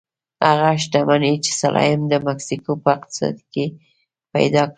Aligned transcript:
هغه 0.47 0.69
شتمني 0.83 1.33
چې 1.45 1.51
سلایم 1.61 2.01
د 2.07 2.13
مکسیکو 2.27 2.71
په 2.83 2.89
اقتصاد 2.97 3.37
کې 3.51 3.65
پیدا 4.33 4.63
کړه. 4.65 4.69